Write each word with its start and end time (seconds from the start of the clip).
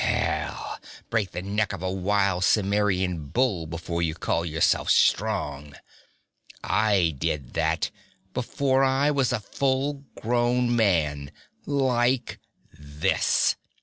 Hell! 0.03 0.79
Break 1.11 1.29
the 1.29 1.43
neck 1.43 1.73
of 1.73 1.83
a 1.83 1.91
wild 1.91 2.41
Cimmerian 2.43 3.27
bull 3.27 3.67
before 3.67 4.01
you 4.01 4.15
call 4.15 4.43
yourself 4.43 4.89
strong. 4.89 5.75
I 6.63 7.13
did 7.19 7.53
that, 7.53 7.91
before 8.33 8.83
I 8.83 9.11
was 9.11 9.31
a 9.31 9.39
full 9.39 10.03
grown 10.19 10.75
man 10.75 11.29
like 11.67 12.39
this!' 12.75 13.55